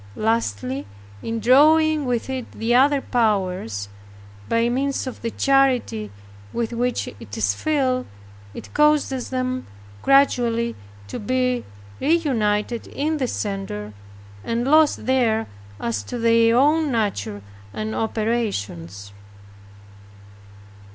[0.15, 0.87] Lastly
[1.21, 3.87] in drawing with it the other powers,
[4.49, 6.09] by means of the charity
[6.51, 8.07] with which it is filled.
[8.55, 9.67] It causes them
[10.01, 10.75] gradually
[11.07, 11.65] to be
[11.99, 13.93] reunited in the Center,
[14.43, 15.45] and lost there
[15.79, 19.11] as to their own nature and operations.